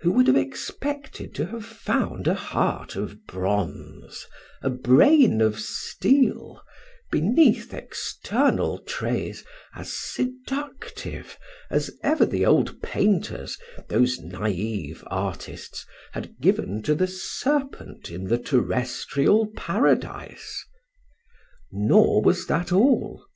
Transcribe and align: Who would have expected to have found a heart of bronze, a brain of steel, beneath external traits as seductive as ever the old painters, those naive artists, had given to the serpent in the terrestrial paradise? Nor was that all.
Who 0.00 0.10
would 0.14 0.26
have 0.26 0.34
expected 0.36 1.36
to 1.36 1.46
have 1.46 1.64
found 1.64 2.26
a 2.26 2.34
heart 2.34 2.96
of 2.96 3.24
bronze, 3.28 4.26
a 4.60 4.68
brain 4.70 5.40
of 5.40 5.60
steel, 5.60 6.60
beneath 7.12 7.72
external 7.72 8.80
traits 8.80 9.44
as 9.76 9.92
seductive 9.92 11.38
as 11.70 11.92
ever 12.02 12.26
the 12.26 12.44
old 12.44 12.82
painters, 12.82 13.56
those 13.88 14.18
naive 14.18 15.04
artists, 15.06 15.86
had 16.10 16.40
given 16.40 16.82
to 16.82 16.96
the 16.96 17.06
serpent 17.06 18.10
in 18.10 18.24
the 18.24 18.38
terrestrial 18.38 19.46
paradise? 19.54 20.66
Nor 21.70 22.20
was 22.20 22.48
that 22.48 22.72
all. 22.72 23.26